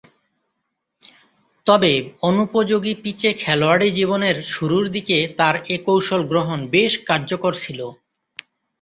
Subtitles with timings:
[1.67, 1.91] তবে
[2.21, 7.79] অনুপযোগী পিচে খেলোয়াড়ী জীবনের শুরুর দিকে তার এ কৌশল গ্রহণ বেশ কার্যকর ছিল।